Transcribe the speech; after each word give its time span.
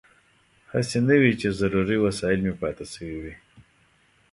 هسې 0.71 0.97
نه 1.07 1.15
وي 1.21 1.33
چې 1.41 1.47
ضروري 1.59 1.97
وسایل 2.05 2.39
مې 2.45 2.53
پاتې 2.61 2.85
شوي 2.93 3.17
وي. 3.23 3.35